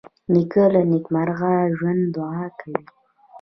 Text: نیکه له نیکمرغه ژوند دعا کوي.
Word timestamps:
نیکه 0.33 0.63
له 0.73 0.81
نیکمرغه 0.91 1.53
ژوند 1.77 2.01
دعا 2.15 2.43
کوي. 2.59 2.81